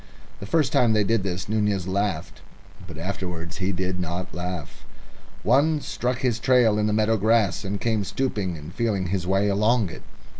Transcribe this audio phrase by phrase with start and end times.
[0.39, 2.41] The first time they did this Nunez laughed.
[2.87, 4.83] But afterwards he did not laugh.
[5.43, 9.47] One struck his trail in the meadow grass, and came stooping and feeling his way
[9.47, 10.01] along it.